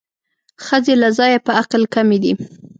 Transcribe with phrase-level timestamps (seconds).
[0.65, 2.33] ښځې له ځایه په عقل کمې دي